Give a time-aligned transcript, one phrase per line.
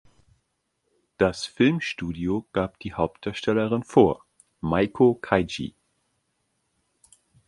[1.19, 4.25] Das Filmstudio gab die Hauptdarstellerin vor:
[4.59, 5.75] Meiko Kaji.